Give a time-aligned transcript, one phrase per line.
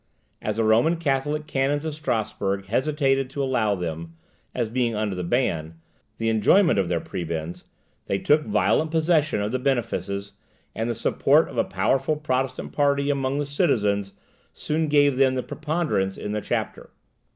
[0.41, 4.15] As the Roman Catholic canons of Strasburg hesitated to allow them,
[4.55, 5.79] as being under the ban,
[6.17, 7.65] the enjoyment of their prebends,
[8.07, 10.33] they took violent possession of their benefices,
[10.73, 14.13] and the support of a powerful Protestant party among the citizens
[14.53, 16.89] soon gave them the preponderance in the chapter.